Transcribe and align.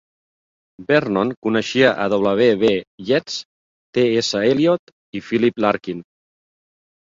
Vernon 0.91 1.33
coneixia 1.47 1.91
a 2.05 2.07
W. 2.13 2.47
B. 2.65 2.71
Yeats, 3.11 3.37
T. 3.99 4.07
S. 4.25 4.43
Eliot 4.55 4.97
i 5.19 5.25
Philip 5.31 5.65
Larkin. 5.69 6.05